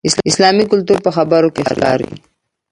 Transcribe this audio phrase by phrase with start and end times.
[0.29, 2.09] اسلامي کلتور په خبرو کې ښکاري.